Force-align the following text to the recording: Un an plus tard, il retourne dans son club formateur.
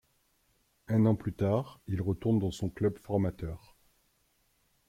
Un 0.87 1.05
an 1.05 1.13
plus 1.13 1.31
tard, 1.31 1.79
il 1.85 2.01
retourne 2.01 2.39
dans 2.39 2.49
son 2.49 2.71
club 2.71 2.97
formateur. 2.97 3.77